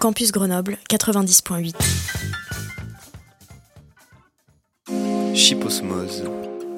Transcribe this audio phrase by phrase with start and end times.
[0.00, 1.74] Campus Grenoble 90.8.
[5.34, 6.22] Chiposmose.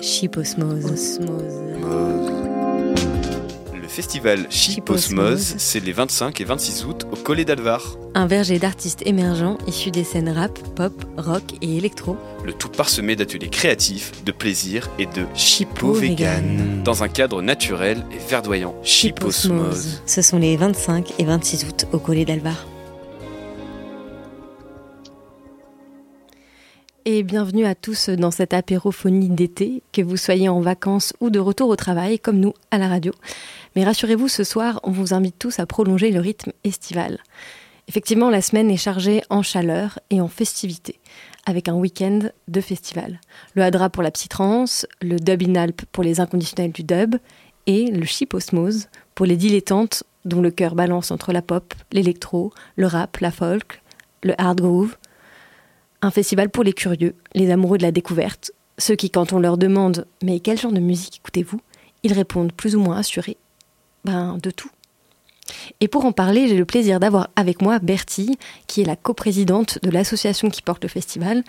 [0.00, 1.18] Chiposmose.
[1.20, 2.19] Le
[3.90, 7.96] festival Chiposmose, c'est les 25 et 26 août au Collet d'Alvar.
[8.14, 12.16] Un verger d'artistes émergents issus des scènes rap, pop, rock et électro.
[12.44, 16.82] Le tout parsemé d'ateliers créatifs, de plaisir et de Chipo vegan.
[16.84, 18.74] Dans un cadre naturel et verdoyant.
[18.82, 20.02] Chiposmose.
[20.06, 22.66] Ce sont les 25 et 26 août au Collet d'Alvar.
[27.06, 31.38] Et bienvenue à tous dans cette apérophonie d'été, que vous soyez en vacances ou de
[31.38, 33.12] retour au travail, comme nous à la radio.
[33.74, 37.18] Mais rassurez-vous, ce soir, on vous invite tous à prolonger le rythme estival.
[37.88, 41.00] Effectivement, la semaine est chargée en chaleur et en festivités,
[41.46, 43.18] avec un week-end de festival.
[43.54, 47.16] Le Hadra pour la psytrance, le Dub in Alp pour les inconditionnels du dub,
[47.66, 52.86] et le Chiposmose pour les dilettantes dont le cœur balance entre la pop, l'électro, le
[52.86, 53.80] rap, la folk,
[54.22, 54.96] le hard groove.
[56.02, 59.58] Un festival pour les curieux, les amoureux de la découverte, ceux qui, quand on leur
[59.58, 61.60] demande Mais quel genre de musique écoutez-vous?
[62.02, 63.36] Ils répondent plus ou moins assurés
[64.04, 64.70] Ben, de tout.
[65.80, 69.78] Et pour en parler, j'ai le plaisir d'avoir avec moi Bertie, qui est la coprésidente
[69.82, 71.44] de l'association qui porte le festival,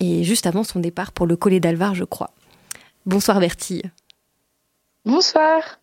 [0.00, 2.30] et juste avant son départ pour le Collet d'Alvar, je crois.
[3.06, 3.82] Bonsoir Bertie.
[5.04, 5.78] Bonsoir.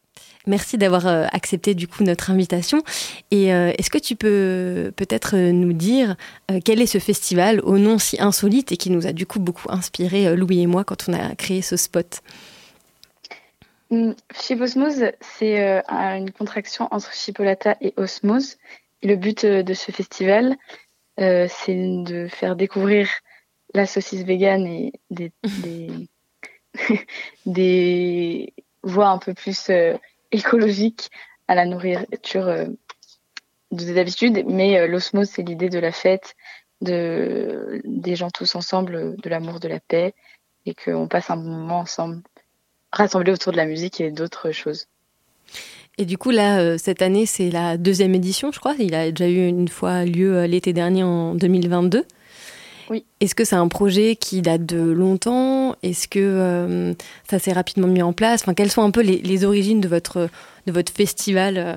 [0.48, 2.82] Merci d'avoir euh, accepté du coup notre invitation.
[3.30, 6.16] Et euh, est-ce que tu peux peut-être euh, nous dire
[6.50, 9.40] euh, quel est ce festival au nom si insolite et qui nous a du coup
[9.40, 12.22] beaucoup inspiré euh, Louis et moi quand on a créé ce spot?
[13.90, 18.58] Hmm, Chiposmose, c'est euh, un- une contraction entre chipolata et osmose.
[19.04, 20.56] Et le but de ce festival,
[21.18, 23.10] c'est de faire découvrir
[23.74, 25.90] la saucisse végane et des, des,
[27.46, 29.98] des voies un peu plus euh,
[30.32, 31.10] écologiques
[31.48, 32.66] à la nourriture euh,
[33.72, 34.44] de d'habitude.
[34.48, 36.36] Mais euh, l'osmose, c'est l'idée de la fête,
[36.82, 40.14] de, des gens tous ensemble, de l'amour, de la paix,
[40.66, 42.22] et qu'on passe un moment ensemble.
[42.92, 44.88] rassemblés autour de la musique et d'autres choses.
[45.98, 48.76] Et du coup là, euh, cette année, c'est la deuxième édition, je crois.
[48.80, 52.06] Il a déjà eu une fois lieu euh, l'été dernier en 2022.
[52.92, 53.06] Oui.
[53.22, 55.78] Est-ce que c'est un projet qui date de longtemps?
[55.82, 56.94] Est-ce que euh,
[57.24, 58.42] ça s'est rapidement mis en place?
[58.42, 60.28] Enfin, quelles sont un peu les, les origines de votre,
[60.68, 61.76] de votre festival euh?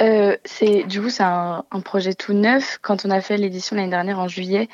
[0.00, 2.78] Euh, c'est du coup c'est un, un projet tout neuf.
[2.82, 4.68] Quand on a fait l'édition l'année dernière en juillet,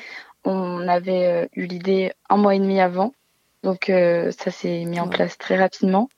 [0.45, 3.13] on avait eu l'idée un mois et demi avant,
[3.61, 6.09] donc euh, ça s'est mis en place très rapidement.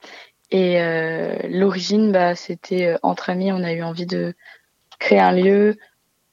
[0.51, 4.33] Et euh, l'origine, bah, c'était entre amis, on a eu envie de
[4.99, 5.77] créer un lieu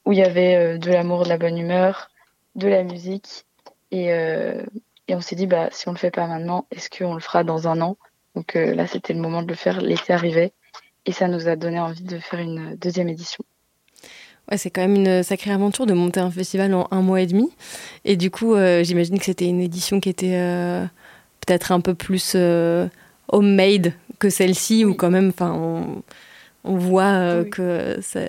[0.04, 2.10] où il y avait euh, de l'amour, de la bonne humeur,
[2.54, 3.44] de la musique,
[3.90, 4.62] et, euh,
[5.08, 7.44] et on s'est dit bah si on le fait pas maintenant, est-ce qu'on le fera
[7.44, 7.96] dans un an?
[8.34, 9.80] Donc euh, là, c'était le moment de le faire.
[9.80, 10.52] L'été arrivait.
[11.06, 13.44] Et ça nous a donné envie de faire une deuxième édition.
[14.50, 17.26] Ouais, c'est quand même une sacrée aventure de monter un festival en un mois et
[17.26, 17.50] demi.
[18.04, 20.84] Et du coup, euh, j'imagine que c'était une édition qui était euh,
[21.46, 22.88] peut-être un peu plus euh,
[23.28, 24.96] homemade que celle-ci, où Oui.
[24.96, 26.02] quand même, enfin, on,
[26.64, 27.50] on voit Oui.
[27.50, 28.20] que ça,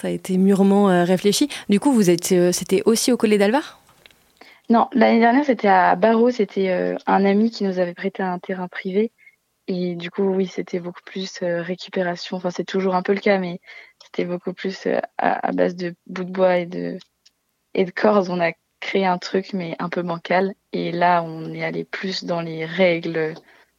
[0.00, 1.48] ça a été mûrement euh, réfléchi.
[1.68, 3.80] Du coup, vous êtes, euh, c'était aussi au Collet d'Alvar?
[4.70, 6.30] Non, l'année dernière, c'était à Barreau.
[6.30, 9.10] C'était euh, un ami qui nous avait prêté un terrain privé.
[9.66, 12.36] Et du coup, oui, c'était beaucoup plus récupération.
[12.36, 13.60] Enfin, c'est toujours un peu le cas, mais
[14.04, 14.86] c'était beaucoup plus
[15.18, 16.96] à, base de bouts de bois et de,
[17.74, 17.84] et.
[18.04, 20.54] On a créé un truc, mais un peu bancal.
[20.72, 23.34] Et là, on est allé plus dans les règles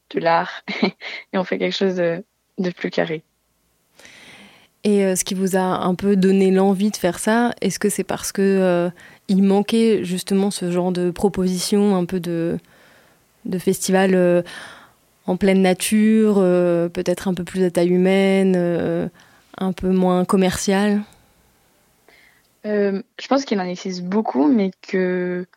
[0.09, 0.63] de l'art.
[0.84, 3.24] et on fait quelque chose de plus carré.
[4.89, 7.89] Et euh, ce qui vous a un peu donné l'envie de faire ça, est-ce que
[7.89, 8.89] c'est parce que euh,
[9.27, 12.57] il manquait justement ce genre de proposition, un peu de,
[13.59, 14.41] festival euh,
[15.27, 16.38] en pleine nature,
[16.91, 18.56] peut-être un peu plus à taille humaine,
[19.59, 21.01] un peu moins commercial
[22.65, 25.47] je pense qu'il en existe beaucoup, mais que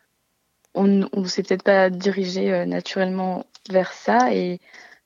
[0.73, 4.33] on ne s'est peut-être pas dirigé naturellement vers ça.
[4.33, 4.59] Et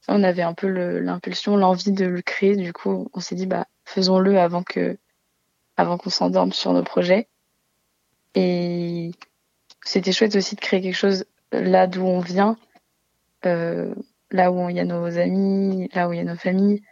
[0.07, 2.55] on avait un peu l'impulsion, l'envie de le créer.
[2.55, 4.97] Du coup, on s'est dit, bah, faisons-le avant que,
[5.77, 7.27] avant qu'on s'endorme sur nos projets.
[8.35, 9.11] Et
[9.83, 12.57] c'était chouette aussi de créer quelque chose là d'où on vient,
[13.45, 13.95] euh,
[14.29, 16.83] là où il y a nos amis, là où il y a nos familles,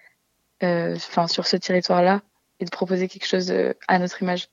[0.64, 2.22] euh, enfin sur ce territoire-là.
[2.62, 3.54] et de proposer quelque chose
[3.90, 4.48] à notre image.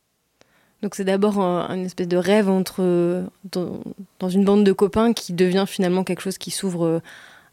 [0.82, 3.78] Donc c'est d'abord un, espèce de rêve entre dans,
[4.18, 7.00] dans, une bande de copains qui devient finalement quelque chose qui s'ouvre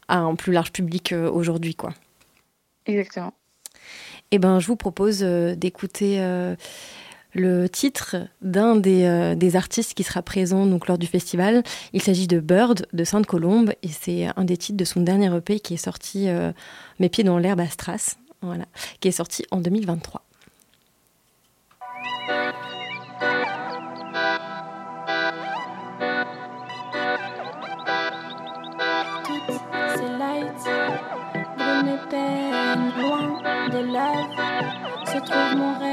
[0.08, 1.94] à un plus large public aujourd'hui, quoi.
[2.86, 3.32] Exactement.
[4.32, 6.20] Eh ben, je vous propose d'écouter
[7.34, 11.62] le titre d'un des, euh, des, artistes qui sera présent donc, lors du festival.
[11.92, 15.60] Il s'agit de Bird de Sainte-Colombe et c'est un des titres de son dernier EP
[15.60, 16.52] qui est sorti euh,
[16.98, 18.64] Mes pieds dans l'herbe à Stras, voilà,
[19.00, 20.22] qui est sorti en 2023.
[35.20, 35.89] De se trouve mon rêve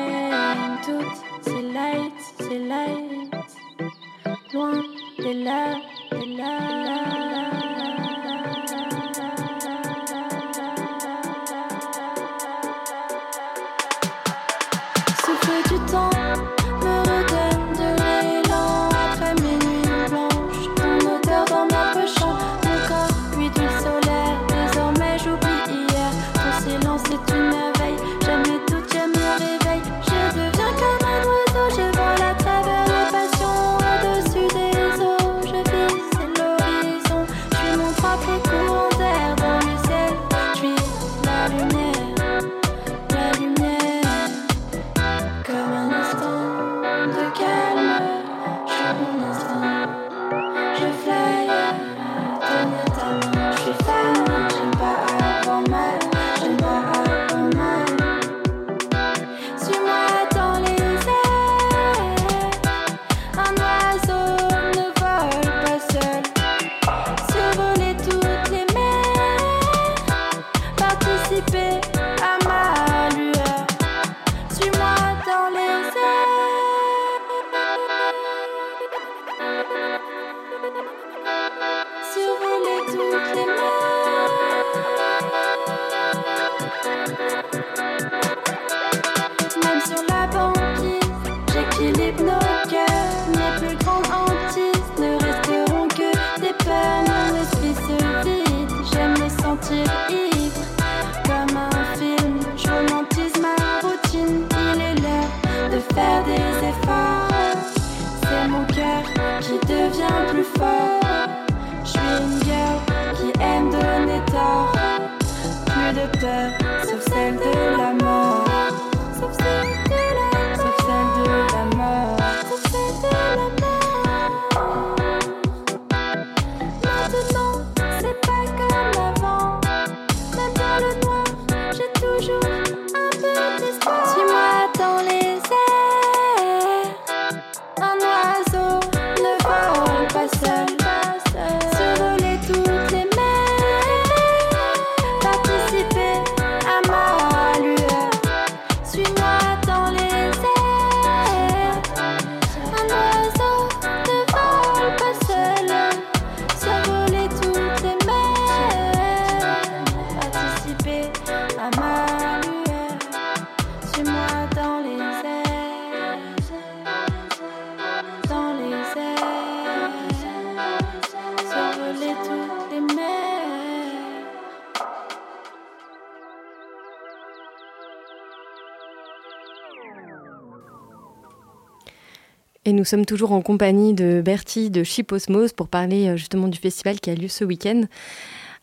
[182.87, 187.09] sommes toujours en compagnie de Bertie de Chiposmos pour parler euh, justement du festival qui
[187.09, 187.83] a lieu ce week-end.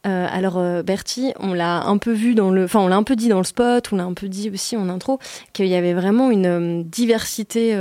[0.06, 3.02] Euh, alors euh, Bertie, on l'a un peu vu dans le, enfin on l'a un
[3.02, 5.18] peu dit dans le spot, on l'a un peu dit aussi en intro
[5.52, 7.76] qu'il y avait vraiment une diversité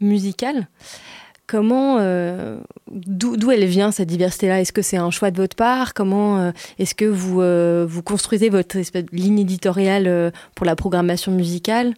[0.00, 0.68] musicale.
[1.46, 1.98] Comment,
[2.90, 4.60] d'où elle vient cette diversité-là?
[4.60, 5.94] Est-ce que c'est un choix de votre part?
[5.94, 7.40] Comment est-ce que vous
[7.86, 8.78] vous construisez votre
[9.12, 11.94] ligne éditoriale pour la programmation musicale?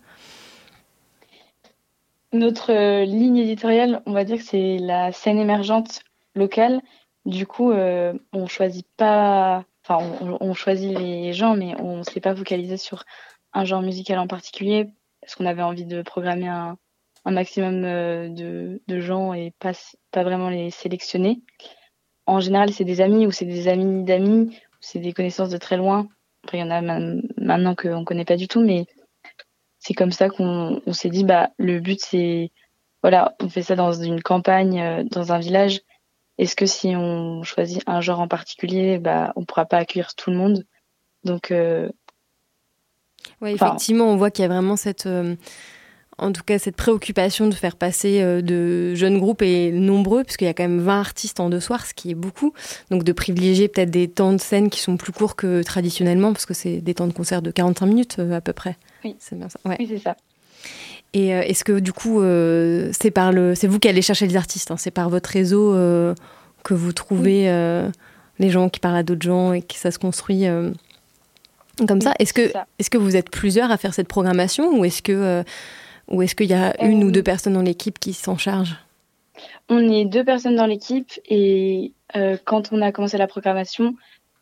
[2.32, 6.00] Notre euh, ligne éditoriale, on va dire que c'est la scène émergente
[6.34, 6.80] locale.
[7.24, 12.20] Du coup, euh, on choisit pas, enfin, on, choisit les gens, mais on ne s'est
[12.20, 13.04] pas focalisé sur
[13.52, 14.88] un genre musical en particulier,
[15.20, 16.76] parce qu'on avait envie de programmer un,
[17.26, 19.72] maximum euh, de, gens et pas,
[20.10, 21.42] pas vraiment les sélectionner.
[22.26, 25.76] En général, c'est des amis ou c'est des amis d'amis, c'est des connaissances de très
[25.76, 26.08] loin.
[26.44, 28.86] Après, il y en a maintenant qu'on ne connaît pas du tout, mais
[29.88, 32.52] c'est comme ça qu'on s'est dit bah le but c'est
[33.02, 35.80] voilà on fait ça dans une campagne euh, dans un village
[36.38, 40.30] est-ce que si on choisit un genre en particulier bah on pourra pas accueillir tout
[40.30, 40.64] le monde?
[41.24, 41.88] Donc euh,
[43.44, 45.34] effectivement, on voit qu'il y a vraiment cette, euh,
[46.16, 50.44] en tout cas, cette préoccupation de faire passer euh, de jeunes groupes et nombreux, puisqu'il
[50.44, 52.52] y a quand même 20 artistes en deux soirs, ce qui est beaucoup.
[52.92, 56.46] Donc de privilégier peut-être des temps de scène qui sont plus courts que traditionnellement, parce
[56.46, 58.76] que c'est des temps de concert de 45 minutes à peu près.
[59.04, 59.58] Oui, c'est bien ça.
[59.64, 60.16] Oui, c'est ça.
[61.14, 62.20] Et est-ce que du coup,
[62.92, 65.72] c'est par le, c'est vous qui allez chercher les artistes, hein, c'est par votre réseau
[66.64, 67.44] que vous trouvez
[68.38, 70.46] les gens qui parlent à d'autres gens et que ça se construit
[71.86, 72.14] comme ça.
[72.18, 75.42] Est-ce que, est que vous êtes plusieurs à faire cette programmation ou est-ce que euh,
[76.08, 78.76] ou est-ce qu'il y a une ou deux euh, personnes dans l'équipe qui s'en chargent?
[79.68, 83.94] On est deux personnes dans l'équipe et euh, quand on a commencé la programmation,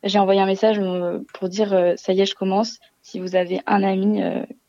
[0.05, 0.81] j'ai envoyé un message
[1.35, 2.79] pour dire ça y est, je commence.
[3.07, 4.21] Si vous avez un ami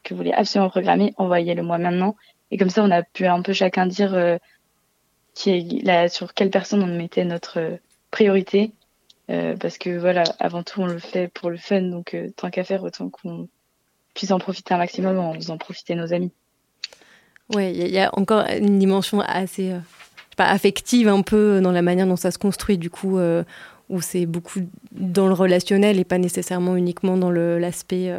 [0.03, 2.15] que vous voulez absolument programmer, envoyez-le moi maintenant.
[2.51, 4.37] Et comme ça, on a pu un peu chacun dire
[5.83, 7.79] là, sur quelle personne on mettait notre
[8.11, 8.73] priorité
[9.29, 12.49] euh, parce que voilà, avant tout, on le fait pour le fun, donc euh, tant
[12.49, 13.49] qu'à faire, autant qu'on
[14.13, 16.31] puisse en profiter un maximum en faisant profiter nos amis.
[17.53, 19.79] Ouais, il y, a encore une dimension assez euh,
[20.37, 23.19] affective un peu dans la manière dont ça se construit, du coup,
[23.89, 24.59] où c'est beaucoup
[24.91, 28.13] dans le relationnel et pas nécessairement uniquement dans l'aspect,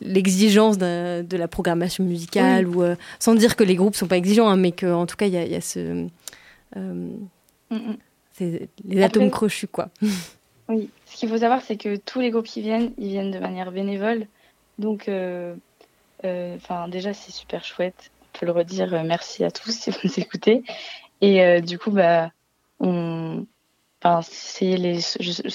[0.00, 2.82] l'exigence de, la programmation musicale, ou
[3.18, 5.50] sans dire que les groupes sont pas exigeants, hein, mais qu'en tout cas, il y,
[5.50, 6.06] y, a ce.
[6.74, 7.26] Mm,
[7.70, 7.96] mm.
[8.32, 9.88] C'est les atomes crochus, quoi.
[10.68, 13.38] Oui, ce qu'il faut savoir, c'est que tous les groupes qui viennent, ils viennent de
[13.38, 14.26] manière bénévole.
[14.78, 15.54] Donc, euh,
[16.24, 18.10] euh, enfin, déjà, c'est super chouette.
[18.22, 18.92] On peut le redire.
[18.94, 20.62] Euh, merci à tous si vous nous écoutez.
[21.20, 22.30] Et du coup, bah,
[22.80, 23.46] on,
[24.04, 25.00] enfin, si les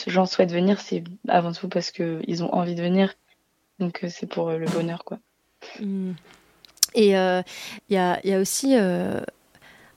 [0.08, 3.14] gens souhaitent venir, c'est avant tout parce qu'ils ont envie de venir.
[3.80, 5.20] Donc, c'est pour le bonheur, quoi.
[5.80, 6.12] Mmh.
[6.96, 7.44] Et il
[7.90, 8.76] y a, aussi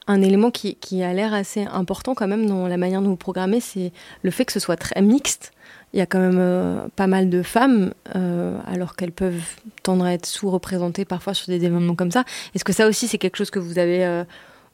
[0.06, 3.60] un élément qui, a l'air assez important quand même dans la manière dont vous programmez,
[3.60, 3.92] c'est
[4.22, 5.52] le fait que ce soit très mixte.
[5.92, 9.44] Il y a quand même euh, pas mal de femmes, euh, alors qu'elles peuvent
[9.82, 12.24] tendre à être sous-représentées parfois sur des événements comme ça.
[12.54, 14.24] Est-ce que ça aussi, c'est quelque chose que vous avez euh,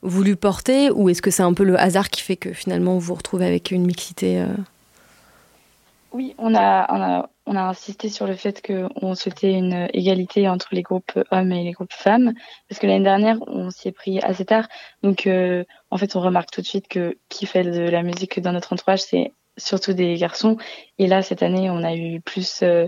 [0.02, 3.00] voulu porter, ou est-ce que c'est un peu le hasard qui fait que finalement vous
[3.00, 4.45] vous retrouvez avec une mixité
[6.12, 10.83] Oui, on a, on a insisté sur le fait qu'on souhaitait une égalité entre les
[10.83, 12.35] groupes hommes et les groupes femmes,
[12.69, 14.69] parce que l'année dernière, on s'y est pris assez tard.
[15.02, 18.38] Donc, euh, en fait, on remarque tout de suite que qui fait de la musique
[18.40, 20.59] dans notre entourage, c'est surtout des garçons.
[20.99, 22.87] Et là, cette année, on a eu plus, euh,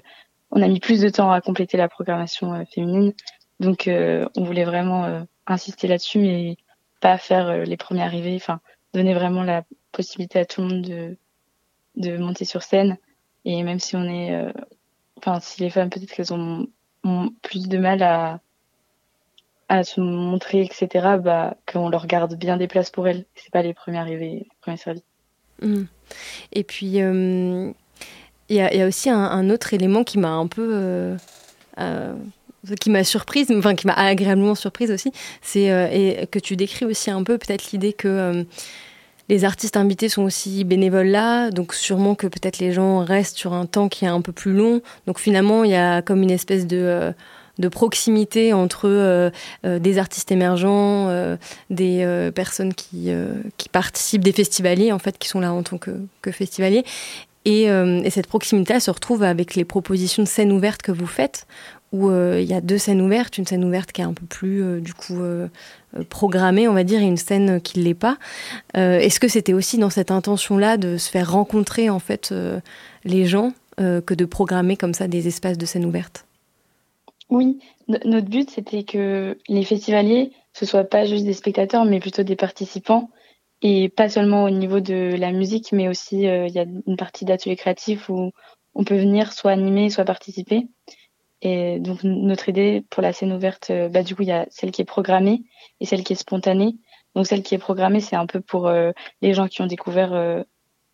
[0.51, 3.15] on a mis plus de temps à compléter la programmation euh, féminine.
[3.61, 6.57] Donc, on voulait vraiment insister là-dessus et
[7.01, 8.37] pas faire les premiers arrivés.
[8.37, 8.61] Enfin,
[8.95, 11.17] donner vraiment la possibilité à tout le monde de
[11.97, 12.97] de monter sur scène
[13.45, 14.35] et même si on est.
[14.35, 14.53] Euh,
[15.19, 16.67] enfin, si les femmes, peut-être qu'elles ont,
[17.43, 18.41] plus de mal à,
[19.69, 23.25] à se montrer, etc., bah, qu'on leur garde bien des places pour elles.
[23.35, 25.03] C'est pas les premiers arrivés, les premiers servis.
[25.63, 25.85] Mmh.
[26.53, 27.73] Et puis, euh,
[28.49, 31.17] il y, a aussi un, autre élément qui m'a un peu.
[31.79, 32.15] Euh,
[32.81, 35.13] qui m'a surprise, enfin qui m'a agréablement surprise aussi,
[35.43, 38.45] c'est et que tu décris aussi un peu peut-être l'idée que
[39.31, 43.53] les artistes invités sont aussi bénévoles là, donc sûrement que peut-être les gens restent sur
[43.53, 44.83] un temps qui est un peu plus long.
[45.07, 47.13] Donc finalement, il y a comme une espèce de,
[47.63, 49.31] euh, proximité entre euh,
[49.65, 51.09] euh, des artistes émergents,
[51.71, 53.13] des personnes qui,
[53.71, 55.93] participent, des festivaliers en fait, qui sont là en tant que,
[56.33, 56.85] festivaliers.
[57.45, 61.47] Et, et, cette proximité se retrouve avec les propositions de scènes ouvertes que vous faites,
[61.93, 64.81] où il y a deux scènes ouvertes, une scène ouverte qui est un peu plus
[64.81, 65.21] du coup
[65.97, 68.17] euh, programmée, on va dire, et une scène qui ne l'est pas.
[68.77, 72.61] Euh, est-ce que c'était aussi dans cette intention-là de se faire rencontrer en fait euh,
[73.05, 76.27] les gens que de programmer comme ça des espaces de scène ouverte
[77.31, 82.23] Oui, notre but c'était que les festivaliers ce soient pas juste des spectateurs, mais plutôt
[82.23, 83.09] des participants
[83.63, 87.25] et pas seulement au niveau de la musique, mais aussi il y a une partie
[87.25, 88.33] d'ateliers créatifs où
[88.75, 90.67] on peut venir soit animer, soit participer.
[91.43, 94.47] Et donc notre idée pour la scène ouverte, euh, bah du coup il y a
[94.51, 95.43] celle qui est programmée
[95.81, 96.77] et celle qui est spontanée.
[97.15, 98.93] Donc celle qui est programmée, c'est un peu pour euh,
[99.23, 100.43] les gens qui ont découvert euh,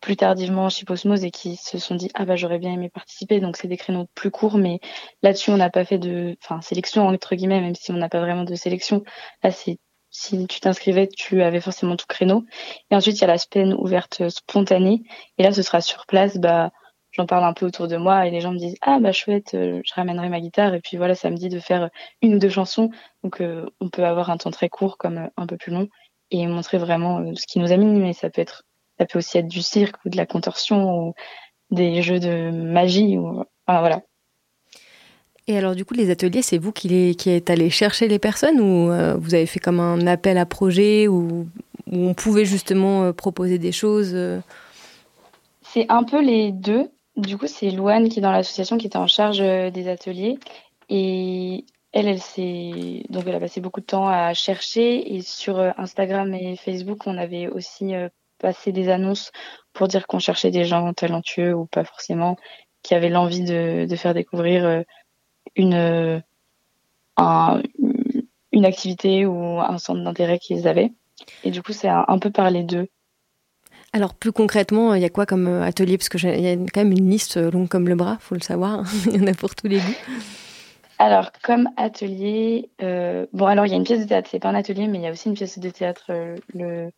[0.01, 3.39] plus tardivement Chiposmos et qui se sont dit ah bah j'aurais bien aimé participer.
[3.41, 4.79] Donc c'est des créneaux plus courts, mais
[5.21, 8.21] là-dessus on n'a pas fait de, enfin sélection entre guillemets, même si on n'a pas
[8.21, 9.03] vraiment de sélection.
[9.43, 12.45] Là c'est si tu t'inscrivais, tu avais forcément tout créneau.
[12.89, 15.03] Et ensuite il y a la scène ouverte spontanée
[15.37, 16.71] et là ce sera sur place, bah
[17.17, 19.53] j'en parle un peu autour de moi et les gens me disent ah bah chouette
[19.53, 20.73] euh, je ramènerai ma guitare.
[20.73, 21.89] Et puis voilà ça me dit de faire
[22.21, 22.89] une ou deux chansons.
[23.23, 25.87] Donc euh, on peut avoir un temps très court comme euh, un peu plus long
[26.29, 27.99] et montrer vraiment ce qui nous anime.
[27.99, 28.63] Mais ça peut être
[28.99, 31.13] ça peut aussi être du cirque ou de la contorsion ou
[31.71, 34.01] des jeux de magie ou voilà.
[35.47, 38.19] Et alors du coup les ateliers c'est vous qui, les, qui êtes allé chercher les
[38.19, 38.87] personnes ou
[39.19, 41.47] vous avez fait comme un appel à projet où,
[41.91, 44.15] où on pouvait justement proposer des choses
[45.61, 48.97] c'est un peu les deux du coup, c'est Louane qui est dans l'association qui était
[48.97, 50.37] en charge des ateliers.
[50.89, 55.59] Et elle, elle s'est donc elle a passé beaucoup de temps à chercher et sur
[55.77, 57.93] Instagram et Facebook, on avait aussi
[58.37, 59.31] passé des annonces
[59.73, 62.37] pour dire qu'on cherchait des gens talentueux ou pas forcément
[62.83, 64.83] qui avaient l'envie de, de, faire découvrir
[65.55, 66.23] une
[67.17, 67.61] un,
[68.51, 70.91] une activité ou un centre d'intérêt qu'ils avaient.
[71.43, 72.87] Et du coup, c'est un, peu par les deux.
[73.93, 75.97] Alors plus concrètement, il y a quoi comme euh, atelier?
[75.97, 78.41] Parce qu'il y a quand même une liste euh, longue comme le bras, faut le
[78.41, 78.83] savoir.
[79.07, 79.95] il y en a pour tous les goûts.
[80.99, 84.49] Alors comme atelier, euh, bon alors il y a une pièce de théâtre, c'est pas
[84.49, 86.11] un atelier, mais il y a aussi une pièce de théâtre
[86.53, 86.89] le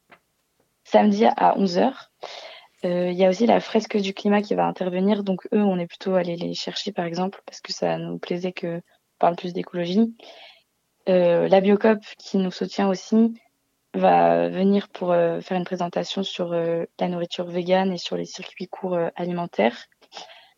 [0.86, 1.92] samedi à 11h.
[2.84, 5.86] Il y a aussi la fresque du climat qui va intervenir, donc eux on est
[5.86, 8.82] plutôt allé les chercher par exemple parce que ça nous plaisait que
[9.20, 10.16] parle plus d'écologie.
[11.06, 13.34] La Biocop, qui nous soutient aussi,
[13.94, 18.26] va venir pour euh, faire une présentation sur euh, la nourriture végane et sur les
[18.26, 19.86] circuits courts alimentaires.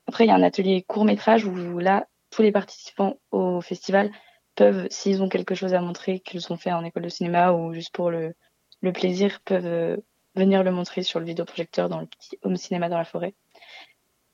[0.08, 4.12] Après, il y a un atelier court métrage où là, tous les participants au festival
[4.56, 7.74] peuvent, s'ils ont quelque chose à montrer qu'ils ont fait en école de cinéma ou
[7.74, 8.34] juste pour le,
[8.82, 10.02] le plaisir, peuvent
[10.36, 13.34] venir le montrer sur le vidéoprojecteur dans le petit home cinéma dans la forêt.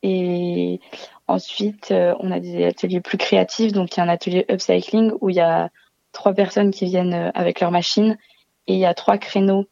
[0.03, 0.79] Et
[1.27, 3.73] ensuite, on a des ateliers plus créatifs.
[3.73, 5.69] Donc, il y a un atelier upcycling où il y a
[6.17, 8.17] trois personnes qui viennent euh, avec leur machine
[8.67, 9.67] et il y a trois créneaux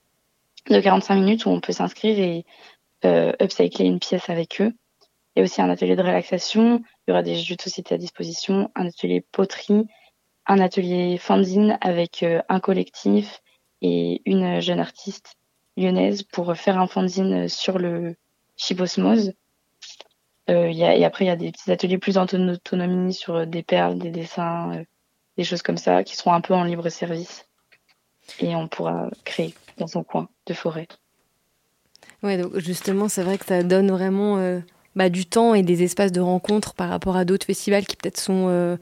[0.70, 2.46] de 45 minutes où on peut s'inscrire et
[3.04, 4.74] euh, upcycler une pièce avec eux.
[5.36, 7.94] Il y a aussi un atelier de relaxation, il y aura des jeux de société
[7.94, 9.86] à disposition, un atelier poterie,
[10.48, 13.42] un atelier fanzine avec euh, un collectif
[13.82, 15.36] et une jeune artiste
[15.78, 18.16] lyonnaise pour faire un fanzine sur le
[18.56, 19.34] chibosmose.
[20.50, 23.46] Euh, y a, et après, il y a des petits ateliers plus en autonomie sur
[23.46, 24.84] des perles, des dessins,
[25.38, 27.45] des choses comme ça qui seront un peu en libre service
[28.40, 30.88] et on pourra créer dans son coin de forêt.
[32.24, 34.60] Ouais, donc justement, c'est vrai que ça donne vraiment euh,
[34.96, 38.20] bah, du temps et des espaces de rencontre par rapport à d'autres festivals qui peut-être
[38.20, 38.78] sont euh,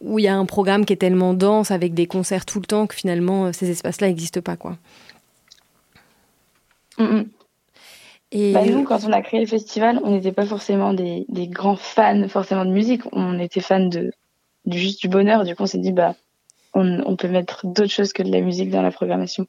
[0.00, 2.66] où il y a un programme qui est tellement dense avec des concerts tout le
[2.66, 4.76] temps que finalement euh, ces espaces-là n'existent pas, quoi.
[8.30, 11.48] Et bah, nous, quand on a créé le festival, on n'était pas forcément des, des,
[11.48, 13.02] grands fans forcément de musique.
[13.12, 14.12] On était fans de
[14.64, 15.44] du, juste du bonheur.
[15.44, 16.14] Du coup, on s'est dit, bah,
[16.74, 19.46] on, peut mettre d'autres choses que de la musique dans la programmation.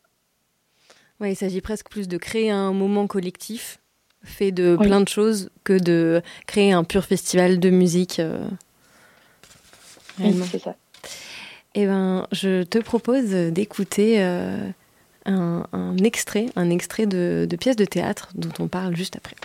[1.19, 3.79] Ouais, il s'agit presque plus de créer un moment collectif
[4.23, 8.19] fait de plein de choses que de créer un pur festival de musique.
[8.19, 8.47] Euh,
[10.19, 10.75] oui, c'est ça.
[11.75, 14.69] Eh ben, je te propose d'écouter euh,
[15.25, 19.35] un, extrait, un extrait de, de pièce de théâtre dont on parle juste après.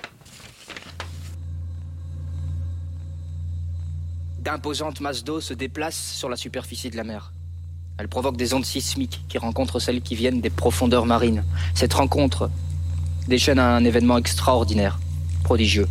[4.48, 7.32] d'imposantes masses d'eau se déplacent sur la superficie de la mer.
[8.00, 11.42] Elles provoquent des ondes sismiques qui rencontrent celles qui viennent des profondeurs marines.
[11.74, 12.48] Cette rencontre
[13.26, 15.00] déchaîne un événement extraordinaire,
[15.42, 15.88] prodigieux.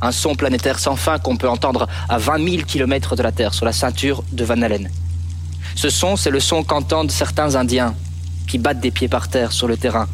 [0.00, 3.54] Un son planétaire sans fin qu'on peut entendre à 20 000 km de la Terre,
[3.54, 4.90] sur la ceinture de Van Allen.
[5.76, 7.94] Ce son, c'est le son qu'entendent certains Indiens
[8.48, 10.08] qui battent des pieds par terre sur le terrain.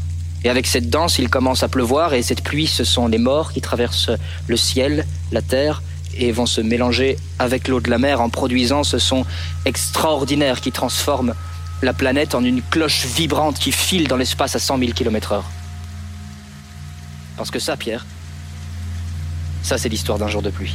[0.44, 3.54] Et avec cette danse, il commence à pleuvoir et cette pluie, ce sont les morts
[3.54, 4.10] qui traversent
[4.48, 5.82] le ciel, la terre
[6.16, 9.24] et vont se mélanger avec l'eau de la mer en produisant ce son
[9.64, 11.34] extraordinaire qui transforme
[11.82, 15.42] la planète en une cloche vibrante qui file dans l'espace à 100 000 km/h.
[17.36, 18.06] Parce que ça, Pierre,
[19.62, 20.74] ça c'est l'histoire d'un jour de pluie.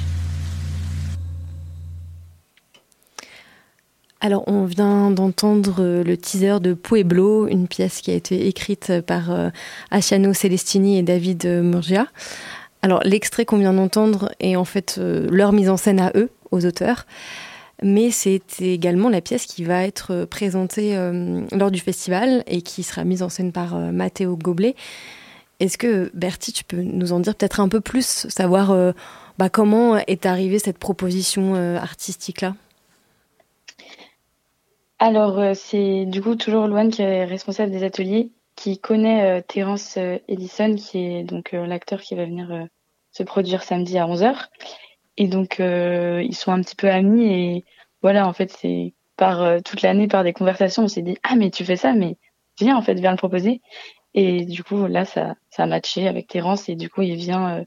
[4.19, 9.31] Alors, on vient d'entendre le teaser de Pueblo, une pièce qui a été écrite par
[9.31, 9.49] euh,
[9.91, 12.07] Asciano Celestini et David Murgia.
[12.81, 16.29] Alors l'extrait qu'on vient d'entendre est en fait euh, leur mise en scène à eux,
[16.51, 17.05] aux auteurs,
[17.83, 22.83] mais c'est également la pièce qui va être présentée euh, lors du festival et qui
[22.83, 24.75] sera mise en scène par euh, Matteo Goblet.
[25.59, 28.93] Est-ce que Bertie, tu peux nous en dire peut-être un peu plus, savoir
[29.39, 32.53] bah, comment est arrivée cette proposition artistique-là?
[34.99, 40.75] Alors c'est du coup toujours Loane qui est responsable des ateliers qui connaît Terence Edison,
[40.75, 42.67] qui est donc l'acteur qui va venir
[43.17, 44.35] se produire samedi à 11h.
[45.17, 47.25] Et donc, euh, ils sont un petit peu amis.
[47.25, 47.65] Et
[48.01, 51.35] voilà, en fait, c'est par euh, toute l'année, par des conversations, on s'est dit Ah,
[51.35, 52.17] mais tu fais ça, mais
[52.59, 53.61] viens, en fait, viens le proposer.
[54.13, 56.69] Et du coup, là, ça, ça a matché avec Terence.
[56.69, 57.63] Et du coup, il vient, euh,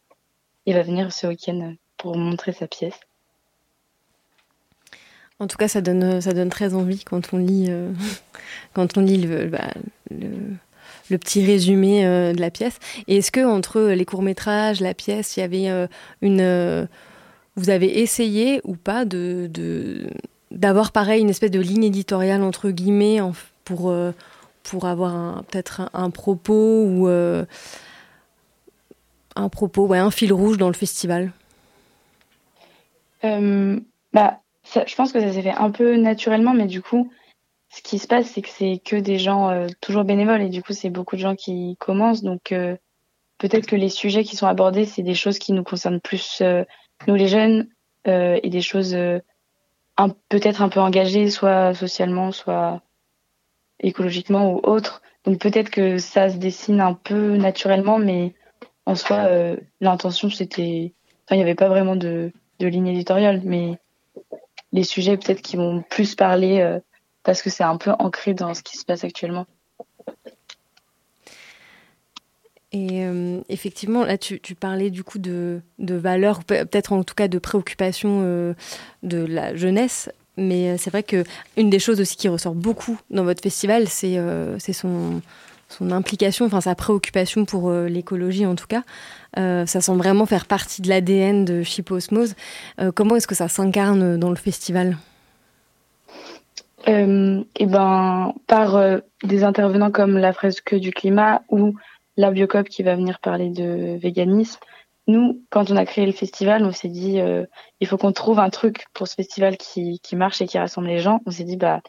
[0.66, 2.98] il va venir ce week-end pour montrer sa pièce.
[5.40, 7.70] En tout cas, ça donne, ça donne très envie quand on lit,
[8.74, 9.70] quand on lit le, bah,
[10.10, 10.28] le
[11.10, 12.78] le petit résumé euh, de la pièce.
[13.08, 15.86] Et est-ce que entre les courts métrages, la pièce, il y avait euh,
[16.22, 16.86] une, euh,
[17.56, 19.50] vous avez essayé ou pas de,
[20.50, 23.18] d'avoir pareil une espèce de ligne éditoriale entre guillemets
[23.64, 23.92] pour
[24.62, 27.46] pour avoir peut-être un, propos ou un
[29.48, 31.32] propos, ouais, un fil rouge dans le festival?
[33.22, 34.40] bah,
[34.74, 37.10] je pense que ça s'est fait un peu naturellement, mais du coup,
[37.70, 40.72] ce qui se passe, c'est que c'est que des gens toujours bénévoles et du coup,
[40.72, 42.22] c'est beaucoup de gens qui commencent.
[42.22, 42.52] Donc,
[43.38, 46.42] peut-être que les sujets qui sont abordés, c'est des choses qui nous concernent plus
[47.06, 47.68] nous les jeunes
[48.06, 48.96] et des choses
[50.28, 52.82] peut-être un peu engagées, soit socialement, soit
[53.80, 55.02] écologiquement ou autre.
[55.24, 58.34] Donc peut-être que ça se dessine un peu naturellement, mais
[58.86, 63.78] en soi, euh, l'intention c'était, enfin il n'y avait pas vraiment de, ligne éditoriale, mais
[64.72, 66.78] les sujets peut-être qui vont plus parler euh,
[67.22, 69.46] parce que c'est un peu ancré dans ce qui se passe actuellement.
[72.72, 77.26] Et euh, effectivement, là, tu, parlais du coup de, de valeurs, peut-être en tout cas
[77.26, 78.54] de préoccupations
[79.02, 80.08] de la jeunesse.
[80.36, 81.24] Mais c'est vrai que
[81.56, 84.16] une des choses aussi qui ressort beaucoup dans votre festival, c'est
[84.72, 85.20] son,
[85.80, 88.82] implication, enfin sa préoccupation pour euh, l'écologie en tout cas.
[89.38, 92.34] Euh, ça semble vraiment faire partie de l'ADN de Osmose.
[92.80, 94.96] Euh, comment est-ce que ça s'incarne dans le festival?
[96.86, 101.74] Et eh ben, par des intervenants comme la fresque du climat ou
[102.16, 104.60] la Biocop qui va venir parler de véganisme.
[105.06, 107.20] Nous, quand on a créé le festival, on s'est dit
[107.80, 110.88] il faut qu'on trouve un truc pour ce festival qui, qui marche et qui rassemble
[110.88, 111.20] les gens.
[111.26, 111.82] On s'est dit bah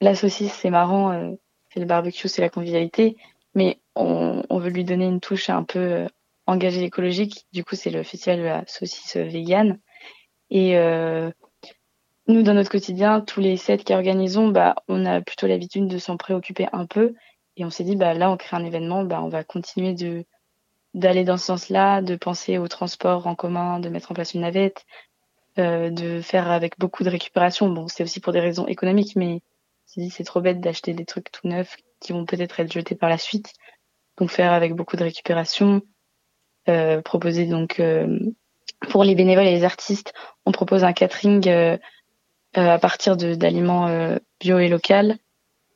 [0.00, 1.34] la saucisse c'est marrant,
[1.80, 3.16] le barbecue, c'est la convivialité,
[3.54, 6.06] mais on, veut lui donner une touche un peu euh,
[6.46, 7.46] engagée écologique.
[7.52, 9.78] Du coup, c'est le festival de la saucisse végane.
[10.50, 11.30] Et euh,
[12.26, 15.98] nous, dans notre quotidien, tous les sets qui organisons, bah, on a plutôt l'habitude de
[15.98, 17.14] s'en préoccuper un peu.
[17.56, 20.24] Et on s'est dit, bah, là, on crée un événement, bah, on va continuer de
[20.94, 24.42] d'aller dans ce sens-là, de penser au transport en commun, de mettre en place une
[24.42, 24.84] navette,
[25.58, 27.68] euh, de faire avec beaucoup de récupération.
[27.68, 29.42] Bon, c'est aussi pour des raisons économiques, mais
[29.96, 33.08] dit c'est trop bête d'acheter des trucs tout neufs qui vont peut-être être jetés par
[33.08, 33.52] la suite.
[34.18, 35.82] Donc faire avec beaucoup de récupération.
[36.68, 38.18] Euh, proposer donc euh,
[38.88, 40.14] pour les bénévoles et les artistes,
[40.46, 41.76] on propose un catering euh,
[42.54, 45.18] à partir d'aliments bio et local.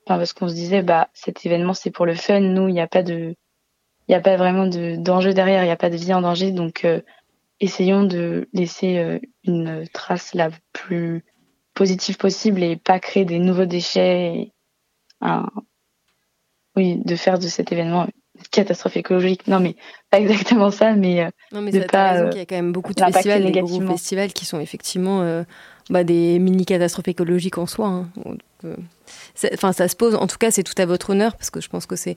[0.07, 2.41] Enfin, parce qu'on se disait bah cet événement c'est pour le fun.
[2.41, 3.35] Nous il n'y a pas de
[4.07, 6.51] il n'y a pas vraiment d'enjeu derrière, il n'y a pas de vie en danger.
[6.51, 6.87] Donc
[7.61, 11.25] essayons de laisser une trace la plus
[11.75, 14.53] positif possible et pas créer des nouveaux déchets.
[16.77, 18.07] Oui, de faire de cet événement
[18.39, 19.47] une catastrophe écologique.
[19.49, 19.75] Non, mais
[20.11, 22.19] pas exactement ça, mais, euh, non, mais de pas.
[22.19, 25.23] Euh, il y a quand même beaucoup de festivals, des gros festivals qui sont effectivement
[25.23, 25.43] euh,
[25.91, 27.89] bah, des mini catastrophes écologiques en soi.
[27.89, 28.09] Hein.
[29.55, 30.15] Enfin, ça se pose.
[30.15, 32.17] En tout cas, c'est tout à votre honneur parce que je pense que c'est.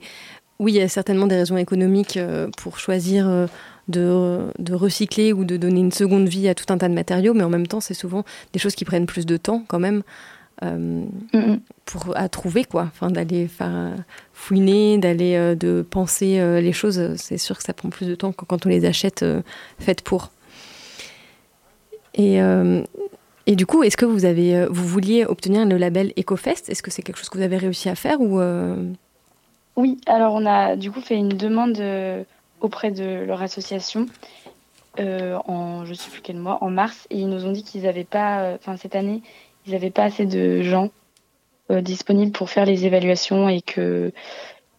[0.58, 2.18] Oui, il y a certainement des raisons économiques
[2.56, 3.48] pour choisir
[3.88, 7.44] de, recycler ou de donner une seconde vie à tout un tas de matériaux, mais
[7.44, 10.02] en même temps, c'est souvent des choses qui prennent plus de temps quand même.
[10.62, 11.04] Euh,
[11.86, 13.96] pour à trouver quoi enfin d'aller faire
[14.32, 18.14] fouiner d'aller euh, de penser euh, les choses c'est sûr que ça prend plus de
[18.14, 19.24] temps que quand on les achète
[19.80, 20.30] faites pour
[22.14, 22.38] et
[23.46, 26.68] et du coup, est-ce que vous avez, vous vouliez obtenir le label EcoFest?
[26.68, 28.40] Est-ce que c'est quelque chose que vous avez réussi à faire ou
[29.76, 31.82] Oui, alors on a du coup fait une demande
[32.60, 34.06] auprès de leur association
[35.00, 37.82] euh, en je sais plus quel mois, en mars, et ils nous ont dit qu'ils
[37.82, 39.22] n'avaient pas, euh, enfin cette année,
[39.66, 40.90] ils n'avaient pas assez de gens
[41.70, 44.12] euh, disponibles pour faire les évaluations et que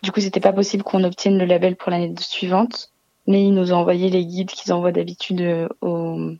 [0.03, 2.91] du coup c'était pas possible qu'on obtienne le label pour l'année suivante.
[3.25, 6.31] Mais ils nous ont envoyé les guides qu'ils envoient d'habitude au,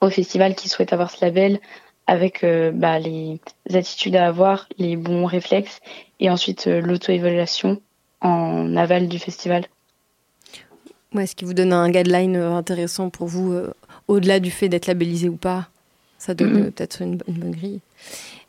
[0.00, 1.60] au festival qui souhaitent avoir ce label
[2.06, 3.40] avec bah, les
[3.74, 5.80] attitudes à avoir, les bons réflexes
[6.20, 7.80] et ensuite l'auto-évaluation
[8.20, 9.66] en aval du festival.
[11.14, 13.72] Ouais, ce qui vous donne un guideline euh, intéressant pour vous, euh,
[14.08, 15.68] au-delà du fait d'être labellisé ou pas.
[16.18, 16.70] Ça donne mm-hmm.
[16.72, 17.80] peut-être une, bonne grille.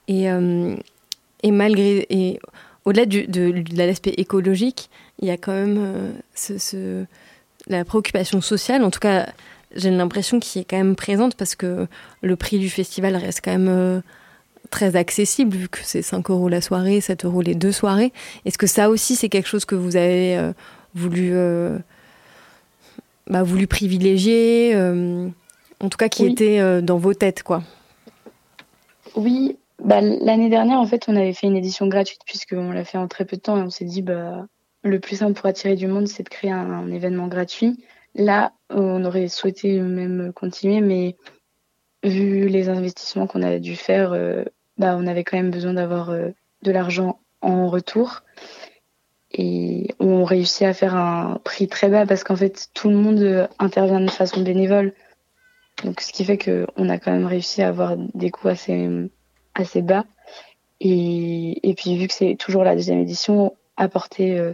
[0.08, 0.76] Et, euh,
[1.44, 2.06] et malgré.
[2.10, 2.40] Et
[2.86, 7.06] au-delà de, de l'aspect écologique, il y a quand même ce,
[7.68, 8.84] la préoccupation sociale.
[8.84, 9.28] En tout cas,
[9.76, 11.88] j'ai l'impression qu'il est quand même présente parce que
[12.22, 14.02] le prix du festival reste quand même
[14.70, 18.14] très accessible vu que c'est 5 euros la soirée, 7 euros les deux soirées.
[18.46, 20.52] Est-ce que ça aussi c'est quelque chose que vous avez
[20.96, 21.34] voulu
[23.30, 25.28] bah, voulu privilégier, euh,
[25.82, 27.62] en tout cas qui était euh, dans vos têtes, quoi?
[29.16, 32.98] Oui, bah, l'année dernière, en fait, on avait fait une édition gratuite puisqu'on l'a fait
[32.98, 34.46] en très peu de temps et on s'est dit, bah,
[34.84, 37.78] le plus simple pour attirer du monde, c'est de créer un, événement gratuit.
[38.18, 41.16] Là, on aurait souhaité même continuer, mais
[42.04, 44.44] vu les investissements qu'on a dû faire, euh,
[44.78, 48.24] bah, on avait quand même besoin d'avoir de l'argent en retour
[49.32, 53.50] et on réussit à faire un prix très bas parce qu'en fait tout le monde
[53.60, 54.94] intervient de façon bénévole.
[55.84, 59.00] Donc ce qui fait qu'on a quand même réussi à avoir des coûts assez,
[59.82, 60.06] bas.
[60.80, 64.54] Et, puis vu que c'est toujours la deuxième édition, apporter, euh,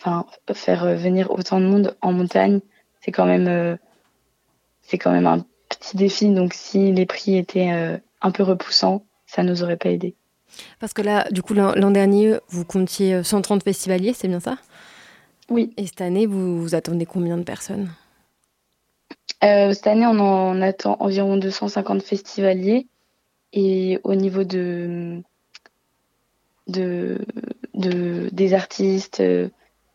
[0.00, 2.60] enfin faire venir autant de monde en montagne,
[3.08, 3.74] c'est quand même, euh,
[4.82, 9.06] c'est quand même un petit défi, donc si les prix étaient euh, un peu repoussants,
[9.24, 10.14] ça nous aurait pas aidé.
[10.78, 14.58] Parce que là, du coup, l'an dernier, vous comptiez 130 festivaliers, c'est bien ça?
[15.48, 15.72] Oui.
[15.78, 17.90] Et cette année, vous, vous attendez combien de personnes?
[19.42, 22.88] Euh, cette année, on en attend environ 250 festivaliers.
[23.54, 25.22] Et au niveau de,
[26.66, 27.24] de,
[27.72, 29.48] de- des artistes, euh,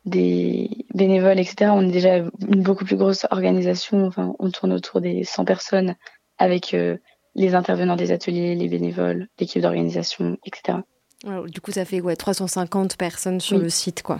[0.06, 4.06] des bénévoles, etc., on est déjà une beaucoup plus grosse organisation.
[4.06, 5.96] Enfin, on tourne autour des 100 personnes
[6.38, 6.98] avec euh,
[7.36, 10.80] les intervenants des ateliers, les bénévoles, l'équipe d'organisation, etc.
[11.26, 13.64] Alors, Du coup, ça fait ouais, 350 personnes sur Oui.
[13.64, 14.20] le site, quoi.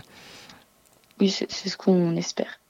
[1.20, 2.60] Oui, c'est c'est ce qu'on espère.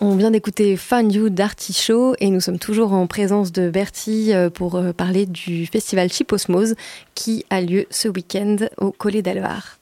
[0.00, 4.48] On vient d'écouter Find You d'Artichaut et nous sommes toujours en présence de Bertie euh,
[4.48, 6.76] pour euh, parler du festival Chiposmose
[7.16, 9.78] qui a lieu ce week-end au Collet d'Alvar.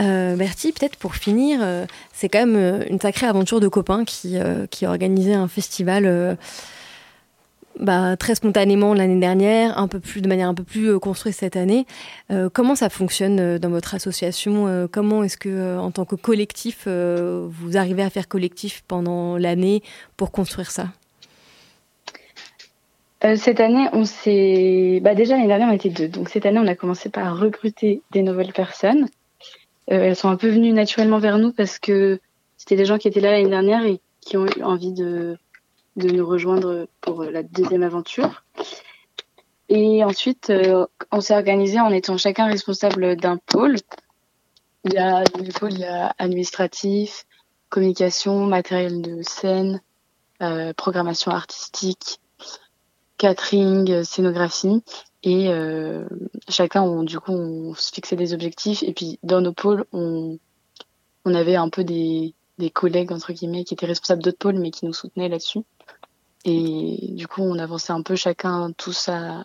[0.00, 1.60] Euh, Bertie, peut-être pour finir,
[2.12, 4.38] c'est quand même une sacrée aventure de copains qui,
[4.70, 6.36] qui organisait un festival
[7.78, 11.34] bah, très spontanément l'année dernière, un peu plus de manière un peu plus euh, construite
[11.34, 11.86] cette année.
[12.30, 16.86] Euh, comment ça fonctionne euh, dans votre association Comment est-ce que, en tant que collectif,
[16.86, 19.82] vous arrivez à faire collectif pendant l'année
[20.16, 20.88] pour construire ça?
[23.36, 25.00] Cette année, on s'est.
[25.02, 26.08] Bah, déjà, l'année dernière, on était deux.
[26.08, 29.08] Donc, cette année, on a commencé par recruter des nouvelles personnes.
[29.86, 32.20] Elles sont un peu venues naturellement vers nous parce que
[32.56, 35.36] c'était des gens qui étaient là l'année dernière et qui ont eu envie de,
[35.96, 38.44] de nous rejoindre pour la deuxième aventure.
[39.68, 43.76] Et ensuite, euh, on s'est organisé en étant chacun responsable d'un pôle.
[44.84, 47.24] Il y a le pôle, il y a administratif,
[47.70, 49.80] communication, matériel de scène,
[50.42, 52.20] euh, programmation artistique,
[53.16, 54.82] catering, scénographie.
[55.22, 56.04] Et euh,
[56.48, 58.82] chacun, on, du coup, on se fixait des objectifs.
[58.82, 60.38] Et puis, dans nos pôles, on,
[61.24, 64.70] on avait un peu des, des collègues, entre guillemets, qui étaient responsables d'autres pôles, mais
[64.70, 65.60] qui nous soutenaient là-dessus.
[66.44, 69.44] Et du coup, on avançait un peu chacun tous à,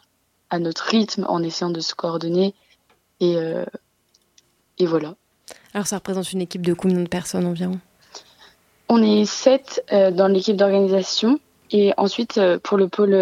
[0.49, 2.53] à notre rythme en essayant de se coordonner.
[3.19, 3.65] Et, euh,
[4.77, 5.15] et voilà.
[5.73, 7.79] Alors, ça représente une équipe de combien de personnes environ?
[8.89, 11.39] On est sept euh, dans l'équipe d'organisation.
[11.71, 13.13] Et ensuite, euh, pour le pôle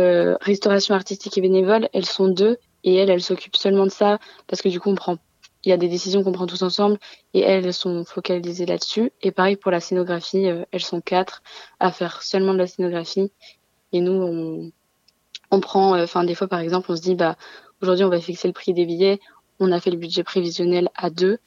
[0.42, 2.58] restauration artistique et bénévole, elles sont deux.
[2.84, 5.18] Et elles, elles s'occupent seulement de ça parce que du coup, on prend,
[5.64, 7.00] il y a des décisions qu'on prend tous ensemble
[7.34, 9.12] et elles, sont focalisées là-dessus.
[9.24, 11.42] Et pareil pour la scénographie, elles sont quatre
[11.80, 13.32] à faire seulement de la scénographie.
[13.96, 14.72] Et nous,
[15.52, 17.38] on, prend, enfin, des fois, par exemple, on se dit, bah,
[17.82, 19.20] aujourd'hui, on va fixer le prix des billets.
[19.60, 21.40] On a fait le budget prévisionnel à deux.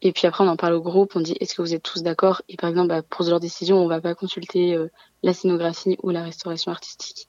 [0.00, 2.04] Et puis après, on en parle au groupe, on dit est-ce que vous êtes tous
[2.04, 2.42] d'accord?
[2.48, 4.88] Et par exemple, bah, pour de décision, on va pas consulter euh,
[5.24, 7.28] la scénographie ou la restauration artistique.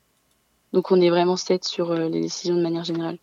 [0.73, 3.17] Donc on est vraiment sept sur euh, les décisions de manière générale.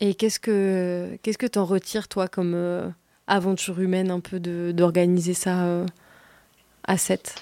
[0.00, 2.88] Et qu'est-ce que qu'est-ce que t'en retires toi comme euh,
[3.26, 5.86] aventure humaine un peu d'organiser ça euh,
[6.84, 7.36] à 7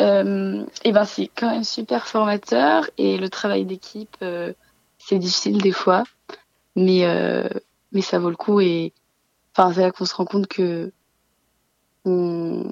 [0.00, 4.52] Euh, et ben c'est quand même super formateur et le travail d'équipe, euh,
[4.98, 6.04] c'est difficile des fois,
[6.74, 7.48] mais euh,
[7.92, 8.92] mais ça vaut le coup et
[9.52, 10.92] enfin c'est là qu'on se rend compte que
[12.04, 12.70] on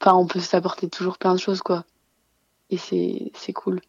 [0.00, 1.84] enfin on peut s'apporter toujours plein de choses quoi
[2.70, 3.80] et c'est c'est cool.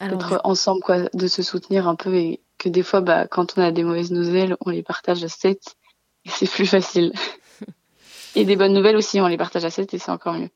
[0.00, 3.56] Alors, d'être ensemble, quoi, de se soutenir un peu et que des fois, bah, quand
[3.56, 5.76] on a des mauvaises nouvelles, on les partage à 7
[6.24, 7.12] et c'est plus facile.
[8.34, 10.50] et des bonnes nouvelles aussi, on les partage à 7 et c'est encore mieux.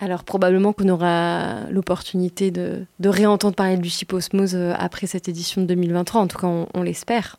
[0.00, 5.62] Alors probablement qu'on aura l'opportunité de, de réentendre parler du Chiposmose euh, après cette édition
[5.62, 7.38] de 2023, en tout cas on, l'espère.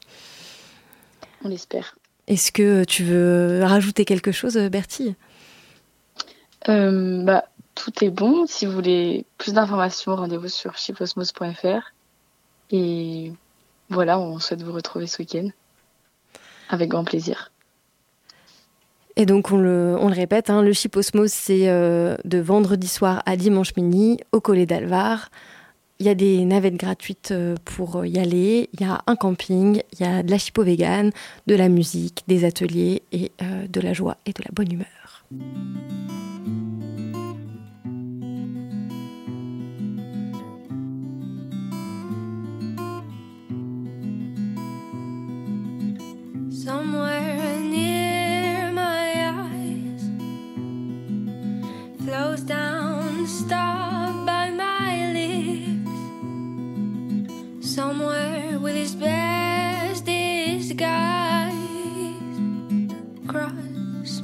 [1.44, 1.98] On l'espère.
[2.28, 5.15] Est-ce que tu veux rajouter quelque chose, Bertie
[6.70, 7.44] Euh, bah,
[7.76, 8.46] tout est bon.
[8.48, 11.94] Si vous voulez plus d'informations, rendez-vous sur chiposmos.fr.
[12.72, 13.34] Et
[13.89, 15.50] voilà, on souhaite vous retrouver ce week-end.
[16.70, 17.52] Avec grand plaisir.
[19.17, 20.63] Et donc on le, on le répète, hein,
[21.28, 25.30] c'est euh, de vendredi soir à dimanche midi au Collet d'Alvar.
[25.99, 29.82] Il y a des navettes gratuites euh, pour y aller, il y a un camping,
[29.93, 31.11] il y a de la chipo vegan,
[31.47, 35.24] de la musique, des ateliers et euh, de la joie et de la bonne humeur.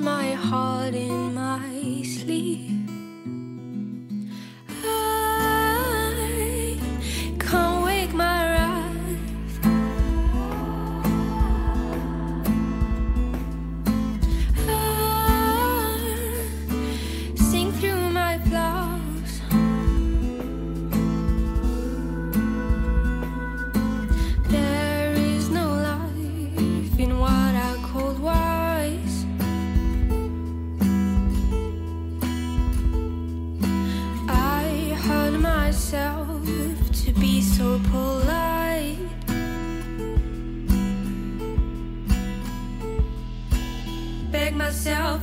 [0.01, 1.30] My heart in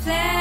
[0.05, 0.38] plan.